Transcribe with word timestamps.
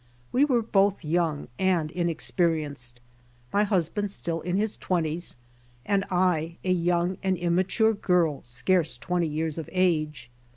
We 0.31 0.45
were 0.45 0.63
both 0.63 1.05
young 1.05 1.47
and 1.59 1.91
inexperienced, 1.91 2.99
my 3.53 3.63
husband 3.65 4.09
still 4.11 4.41
in 4.41 4.57
his 4.57 4.75
twenties, 4.75 5.35
and 5.85 6.05
I 6.09 6.57
a 6.63 6.71
young 6.71 7.19
and 7.21 7.37
immature 7.37 7.93
girl 7.93 8.41
scarce 8.41 8.97
twenty 8.97 9.27
years 9.27 9.59
of 9.59 9.69
age. 9.71 10.31